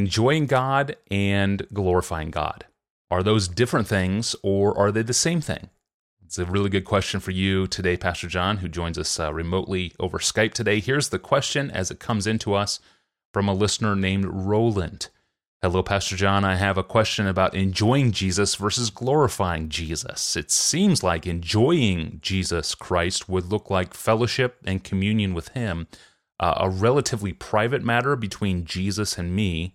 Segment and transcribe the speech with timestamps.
[0.00, 2.64] enjoying God and glorifying God.
[3.10, 5.68] Are those different things or are they the same thing?
[6.24, 9.92] It's a really good question for you today, Pastor John, who joins us uh, remotely
[10.00, 10.80] over Skype today.
[10.80, 12.80] Here's the question as it comes into us
[13.34, 15.08] from a listener named Roland.
[15.60, 16.42] Hello, Pastor John.
[16.42, 20.34] I have a question about enjoying Jesus versus glorifying Jesus.
[20.34, 25.88] It seems like enjoying Jesus Christ would look like fellowship and communion with Him,
[26.38, 29.74] uh, a relatively private matter between Jesus and me.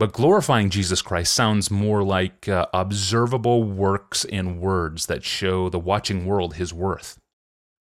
[0.00, 5.78] But glorifying Jesus Christ sounds more like uh, observable works and words that show the
[5.78, 7.18] watching world his worth.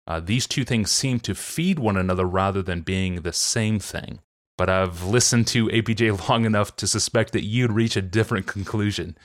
[0.08, 4.18] Uh, these two things seem to feed one another rather than being the same thing.
[4.58, 9.16] But I've listened to APJ long enough to suspect that you'd reach a different conclusion.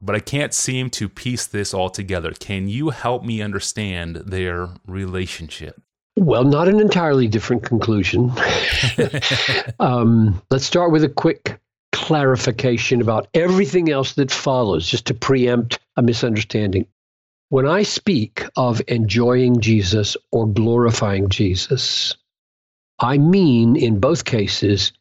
[0.00, 2.32] But I can't seem to piece this all together.
[2.32, 5.82] Can you help me understand their relationship?
[6.16, 8.32] Well, not an entirely different conclusion.
[9.80, 11.60] um, let's start with a quick
[12.08, 16.86] clarification about everything else that follows, just to preempt a misunderstanding.
[17.50, 22.16] When I speak of enjoying Jesus or glorifying Jesus,
[22.98, 24.94] I mean in both cases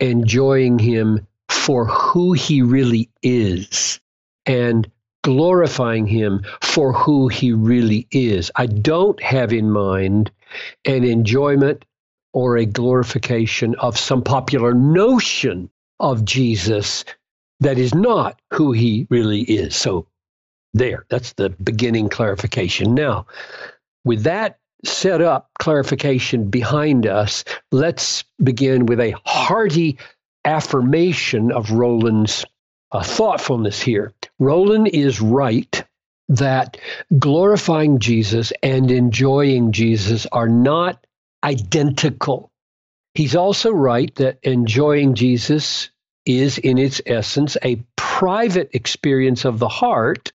[0.00, 4.00] enjoying him for who he really is
[4.46, 4.90] and
[5.24, 8.50] glorifying him for who he really is.
[8.56, 10.30] I don't have in mind
[10.86, 11.84] an enjoyment
[12.32, 15.68] or a glorification of some popular notion
[16.00, 17.04] of Jesus
[17.60, 19.74] that is not who he really is.
[19.74, 20.06] So,
[20.74, 22.94] there, that's the beginning clarification.
[22.94, 23.26] Now,
[24.04, 29.98] with that set up clarification behind us, let's begin with a hearty
[30.44, 32.44] affirmation of Roland's
[32.92, 34.12] uh, thoughtfulness here.
[34.38, 35.82] Roland is right
[36.28, 36.76] that
[37.18, 41.04] glorifying Jesus and enjoying Jesus are not
[41.42, 42.50] identical.
[43.16, 45.90] He's also right that enjoying Jesus
[46.26, 50.32] is, in its essence, a private experience of the heart,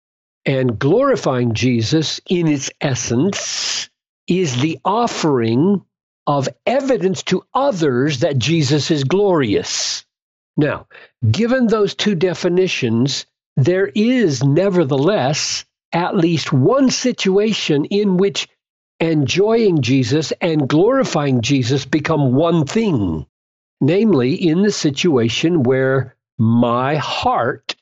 [0.46, 3.90] and glorifying Jesus, in its essence,
[4.28, 5.82] is the offering
[6.26, 10.04] of evidence to others that Jesus is glorious.
[10.56, 10.86] Now,
[11.28, 13.26] given those two definitions,
[13.56, 18.46] there is nevertheless at least one situation in which
[19.00, 23.26] enjoying Jesus and glorifying Jesus become one thing,
[23.80, 27.76] namely in the situation where my heart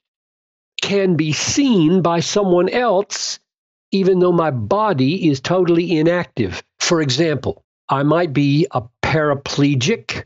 [0.81, 3.38] can be seen by someone else,
[3.93, 6.62] even though my body is totally inactive.
[6.78, 10.25] For example, I might be a paraplegic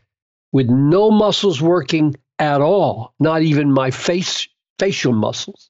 [0.51, 4.47] with no muscles working at all, not even my face
[4.79, 5.69] facial muscles.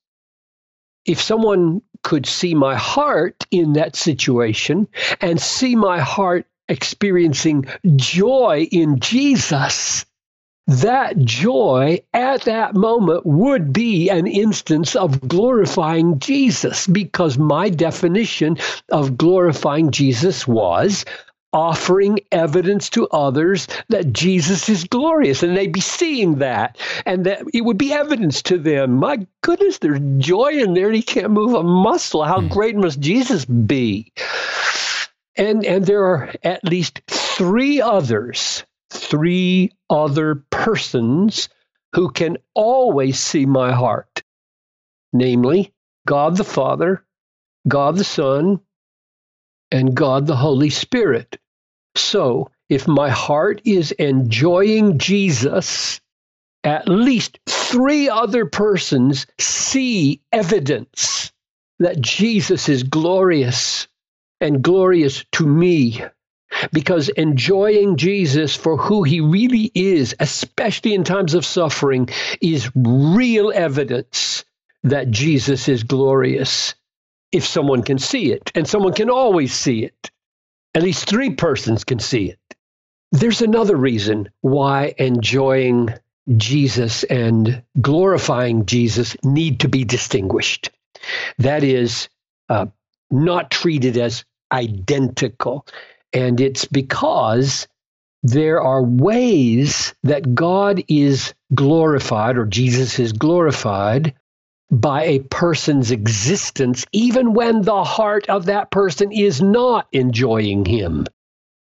[1.06, 4.88] If someone could see my heart in that situation
[5.20, 10.06] and see my heart experiencing joy in Jesus,
[10.68, 18.58] that joy at that moment would be an instance of glorifying Jesus because my definition
[18.90, 21.04] of glorifying Jesus was
[21.54, 27.44] offering evidence to others that Jesus is glorious and they'd be seeing that and that
[27.54, 28.98] it would be evidence to them.
[28.98, 30.92] My goodness, there's joy in there.
[30.92, 32.24] He can't move a muscle.
[32.24, 32.50] How mm.
[32.50, 34.14] great must Jesus be?
[35.36, 41.50] And and there are at least three others, three other persons
[41.94, 44.24] who can always see my heart.
[45.14, 45.74] Namely,
[46.08, 47.04] God the Father,
[47.68, 48.62] God the Son,
[49.72, 51.38] and God the Holy Spirit.
[51.96, 56.00] So, if my heart is enjoying Jesus,
[56.64, 61.32] at least three other persons see evidence
[61.80, 63.88] that Jesus is glorious
[64.40, 66.04] and glorious to me.
[66.74, 72.10] Because enjoying Jesus for who he really is, especially in times of suffering,
[72.42, 74.44] is real evidence
[74.84, 76.76] that Jesus is glorious
[77.32, 78.52] if someone can see it.
[78.54, 80.12] And someone can always see it.
[80.74, 82.40] At least three persons can see it.
[83.12, 85.90] There's another reason why enjoying
[86.38, 90.72] Jesus and glorifying Jesus need to be distinguished.
[91.40, 92.08] That is,
[92.48, 92.68] uh,
[93.10, 95.66] not treated as identical.
[96.14, 97.68] And it's because
[98.24, 104.14] there are ways that God is glorified or Jesus is glorified
[104.72, 111.06] by a person's existence, even when the heart of that person is not enjoying him.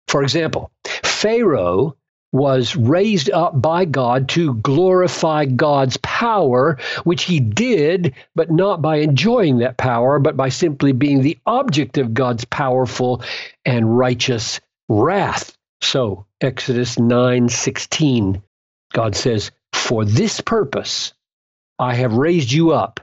[0.07, 0.71] For example,
[1.03, 1.95] Pharaoh
[2.35, 8.97] was raised up by God to glorify God's power, which he did, but not by
[8.97, 13.23] enjoying that power, but by simply being the object of God's powerful
[13.63, 14.59] and righteous
[14.89, 15.55] wrath.
[15.81, 18.41] So, Exodus 9:16,
[18.93, 21.13] God says, For this purpose
[21.77, 22.99] I have raised you up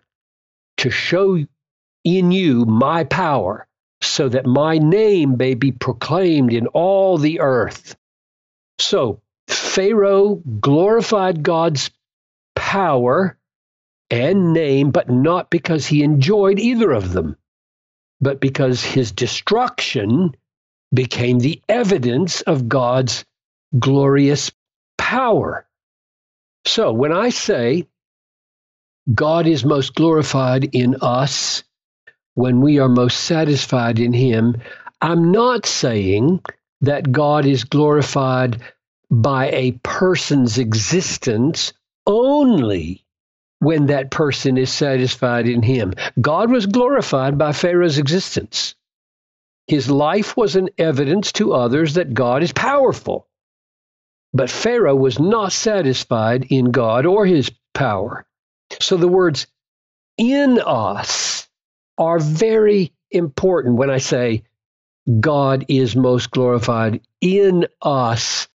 [0.78, 1.44] to show
[2.04, 3.66] in you my power,
[4.00, 7.96] so that my name may be proclaimed in all the earth.
[8.78, 11.90] So Pharaoh glorified God's
[12.56, 13.38] power
[14.10, 17.36] and name, but not because he enjoyed either of them,
[18.20, 20.34] but because his destruction
[20.92, 23.24] became the evidence of God's
[23.78, 24.50] glorious
[24.98, 25.66] power.
[26.66, 27.88] So when I say
[29.12, 31.64] God is most glorified in us
[32.34, 34.56] when we are most satisfied in Him,
[35.00, 36.40] I'm not saying
[36.80, 38.62] that God is glorified
[39.10, 41.72] by a person's existence
[42.06, 43.04] only
[43.58, 45.94] when that person is satisfied in Him.
[46.20, 48.74] God was glorified by Pharaoh's existence.
[49.66, 53.28] His life was an evidence to others that God is powerful.
[54.32, 58.26] But Pharaoh was not satisfied in God or his power.
[58.80, 59.46] So the words
[60.18, 61.48] in us
[61.98, 64.44] are very important when I say
[65.20, 68.48] God is most glorified in us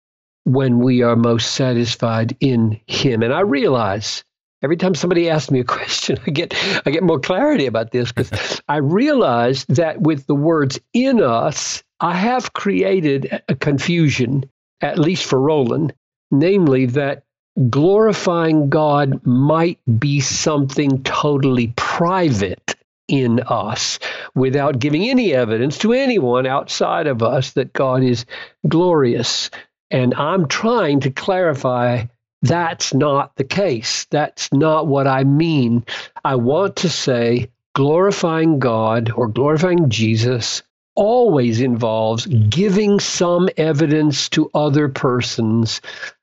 [0.45, 3.21] when we are most satisfied in him.
[3.21, 4.23] And I realize
[4.63, 6.53] every time somebody asks me a question, I get
[6.85, 11.83] I get more clarity about this because I realize that with the words in us,
[11.99, 14.49] I have created a confusion,
[14.81, 15.93] at least for Roland,
[16.31, 17.23] namely that
[17.69, 22.75] glorifying God might be something totally private
[23.07, 23.99] in us
[24.35, 28.25] without giving any evidence to anyone outside of us that God is
[28.67, 29.49] glorious.
[29.89, 32.05] And I'm trying to clarify
[32.41, 34.05] that's not the case.
[34.11, 35.85] That's not what I mean.
[36.23, 40.61] I want to say glorifying God or glorifying Jesus
[40.95, 45.79] always involves giving some evidence to other persons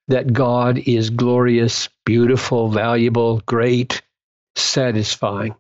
[0.09, 4.03] that God is glorious, beautiful, valuable, great,
[4.57, 5.55] satisfying.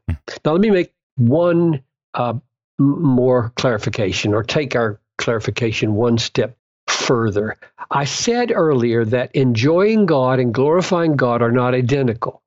[0.44, 1.82] Now, let me make one
[2.14, 2.34] uh,
[2.78, 6.56] more clarification or take our clarification one step
[6.88, 7.56] further.
[7.90, 12.42] I said earlier that enjoying God and glorifying God are not identical.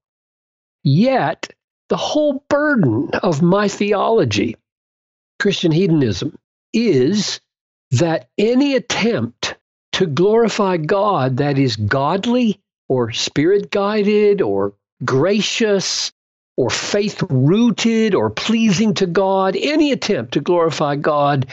[0.84, 1.54] Yet,
[1.90, 4.56] the whole burden of my theology,
[5.40, 6.38] Christian hedonism,
[6.74, 7.40] is
[7.92, 9.57] that any attempt
[9.98, 16.12] to glorify God that is godly or spirit guided or gracious
[16.56, 21.48] or faith rooted or pleasing to God, any attempt to glorify God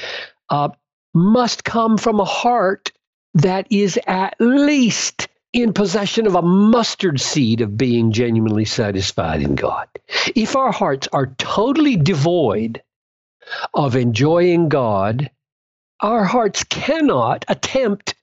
[0.51, 0.69] uh,
[1.15, 2.93] must come from a heart
[3.33, 9.55] that is at least in possession of a mustard seed of being genuinely satisfied in
[9.55, 9.89] God.
[10.37, 12.83] If our hearts are totally devoid
[13.73, 15.31] of enjoying God,
[16.03, 18.15] our hearts cannot attempt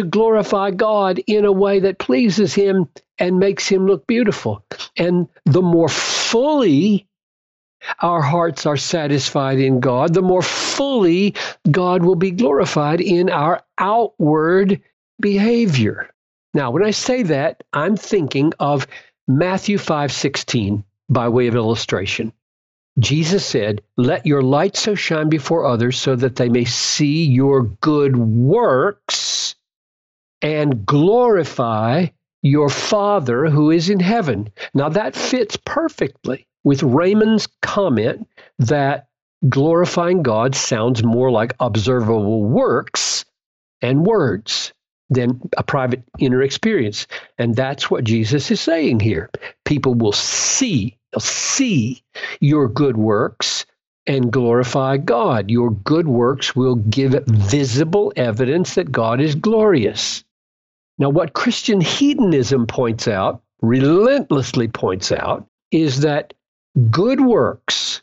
[0.00, 2.88] to glorify God in a way that pleases Him
[3.18, 4.64] and makes Him look beautiful.
[4.96, 7.06] And the more fully
[8.00, 11.34] our hearts are satisfied in God, the more fully
[11.70, 14.80] God will be glorified in our outward
[15.20, 16.10] behavior.
[16.54, 18.86] Now, when I say that, I'm thinking of
[19.28, 22.32] Matthew 5:16 by way of illustration.
[22.98, 27.62] Jesus said, "Let your light so shine before others so that they may see your
[27.62, 29.49] good works
[30.42, 32.06] and glorify
[32.42, 38.26] your Father who is in heaven." Now that fits perfectly with Raymond's comment
[38.58, 39.08] that
[39.48, 43.24] glorifying God sounds more like observable works
[43.82, 44.72] and words
[45.08, 47.06] than a private inner experience.
[47.38, 49.30] And that's what Jesus is saying here.
[49.64, 52.02] People will see, see
[52.40, 53.66] your good works
[54.06, 55.50] and glorify God.
[55.50, 60.22] Your good works will give visible evidence that God is glorious.
[61.00, 66.34] Now, what Christian hedonism points out, relentlessly points out, is that
[66.90, 68.02] good works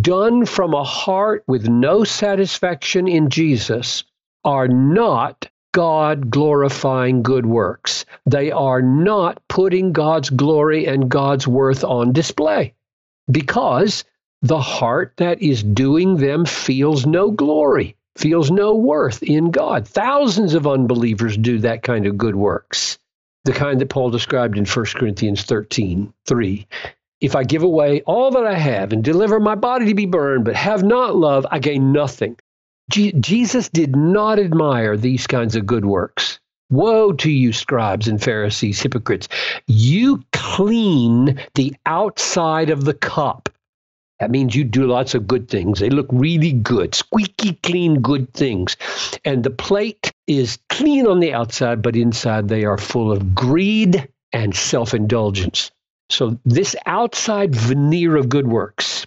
[0.00, 4.04] done from a heart with no satisfaction in Jesus
[4.44, 8.06] are not God glorifying good works.
[8.24, 12.74] They are not putting God's glory and God's worth on display
[13.30, 14.04] because
[14.40, 19.86] the heart that is doing them feels no glory, feels no worth in God.
[19.86, 22.98] Thousands of unbelievers do that kind of good works,
[23.44, 26.66] the kind that Paul described in 1 Corinthians 13 3.
[27.20, 30.44] If I give away all that I have and deliver my body to be burned,
[30.44, 32.36] but have not love, I gain nothing.
[32.90, 36.40] Je- Jesus did not admire these kinds of good works.
[36.70, 39.28] Woe to you, scribes and Pharisees, hypocrites!
[39.66, 43.50] You clean the outside of the cup.
[44.22, 45.80] That means you do lots of good things.
[45.80, 48.76] They look really good, squeaky clean good things.
[49.24, 54.08] And the plate is clean on the outside, but inside they are full of greed
[54.32, 55.72] and self indulgence.
[56.08, 59.04] So, this outside veneer of good works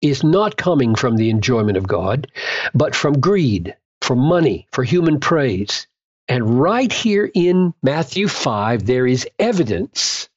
[0.00, 2.30] is not coming from the enjoyment of God,
[2.72, 5.88] but from greed, for money, for human praise.
[6.28, 10.28] And right here in Matthew 5, there is evidence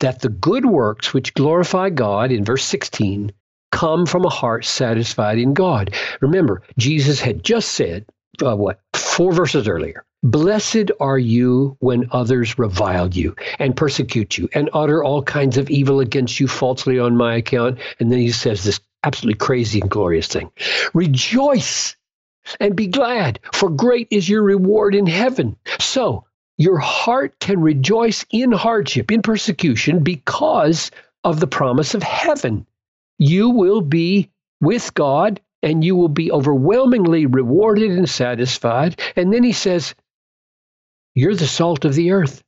[0.00, 3.30] that the good works which glorify God in verse 16
[3.70, 5.94] come from a heart satisfied in God.
[6.20, 8.06] Remember, Jesus had just said,
[8.42, 14.48] uh, what, four verses earlier, Blessed are you when others revile you and persecute you
[14.52, 17.78] and utter all kinds of evil against you falsely on my account.
[18.00, 20.50] And then he says this absolutely crazy and glorious thing
[20.92, 21.94] Rejoice
[22.58, 25.56] and be glad, for great is your reward in heaven.
[25.78, 26.24] So
[26.56, 30.90] your heart can rejoice in hardship, in persecution, because
[31.22, 32.66] of the promise of heaven.
[33.18, 39.00] You will be with God and you will be overwhelmingly rewarded and satisfied.
[39.16, 39.94] And then he says,
[41.14, 42.42] You're the salt of the earth,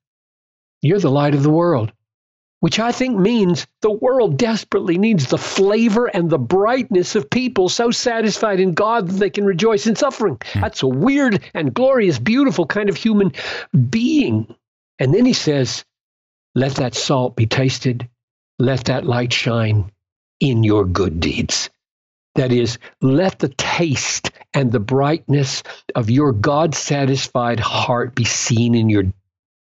[0.81, 1.93] you're the light of the world
[2.61, 7.69] which I think means the world desperately needs the flavor and the brightness of people
[7.69, 10.39] so satisfied in God that they can rejoice in suffering.
[10.53, 10.61] Hmm.
[10.61, 13.33] That's a weird and glorious, beautiful kind of human
[13.89, 14.55] being.
[14.99, 15.85] And then he says,
[16.55, 18.09] Let that salt be tasted,
[18.59, 19.91] let that light shine
[20.41, 21.71] in your good deeds.
[22.35, 25.63] That is, let the taste and the brightness
[25.95, 29.05] of your God satisfied heart be seen in your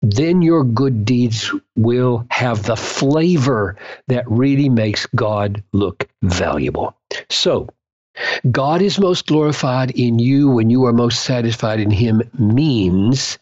[0.01, 3.75] then your good deeds will have the flavor
[4.07, 6.95] that really makes God look valuable.
[7.29, 7.69] So,
[8.49, 13.39] God is most glorified in you when you are most satisfied in Him means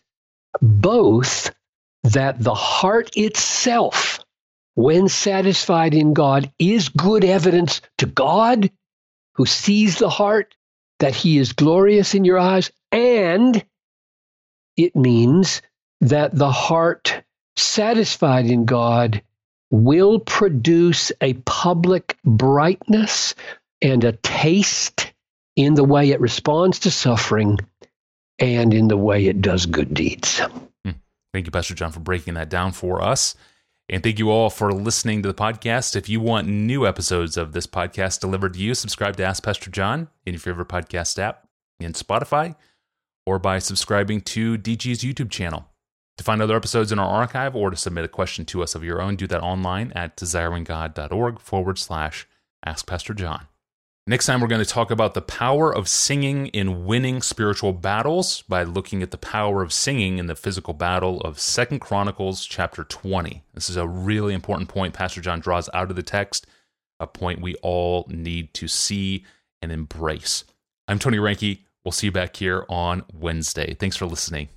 [0.61, 1.51] both
[2.03, 4.22] that the heart itself,
[4.75, 8.71] when satisfied in God, is good evidence to God
[9.35, 10.55] who sees the heart
[10.99, 13.63] that He is glorious in your eyes, and
[14.77, 15.61] it means
[16.01, 17.23] that the heart
[17.55, 19.21] satisfied in God
[19.69, 23.35] will produce a public brightness
[23.81, 25.11] and a taste
[25.55, 27.59] in the way it responds to suffering
[28.39, 30.39] and in the way it does good deeds.
[30.85, 30.91] Hmm.
[31.33, 33.35] Thank you, Pastor John, for breaking that down for us.
[33.89, 35.95] And thank you all for listening to the podcast.
[35.95, 39.69] If you want new episodes of this podcast delivered to you, subscribe to Ask Pastor
[39.69, 41.47] John in your favorite podcast app
[41.79, 42.55] in Spotify
[43.25, 45.69] or by subscribing to DG's YouTube channel.
[46.17, 48.83] To find other episodes in our archive or to submit a question to us of
[48.83, 52.27] your own, do that online at desiringgod.org forward slash
[52.65, 53.47] ask Pastor John.
[54.05, 58.41] Next time, we're going to talk about the power of singing in winning spiritual battles
[58.41, 62.83] by looking at the power of singing in the physical battle of Second Chronicles chapter
[62.83, 63.43] 20.
[63.53, 66.45] This is a really important point Pastor John draws out of the text,
[66.99, 69.23] a point we all need to see
[69.61, 70.43] and embrace.
[70.89, 71.59] I'm Tony Reinke.
[71.85, 73.73] We'll see you back here on Wednesday.
[73.73, 74.49] Thanks for listening.